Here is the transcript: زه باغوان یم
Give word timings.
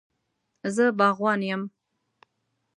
زه 0.75 0.85
باغوان 0.97 1.41
یم 1.49 1.61